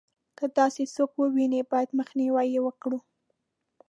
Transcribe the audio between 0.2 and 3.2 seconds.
که داسې څوک ووینو باید مخنیوی یې وکړو.